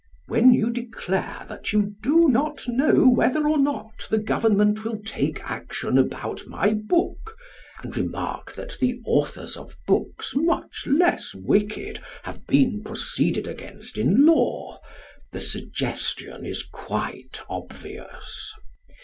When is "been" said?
12.47-12.81